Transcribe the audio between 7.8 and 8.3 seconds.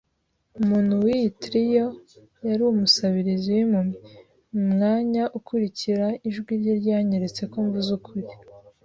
ukuri.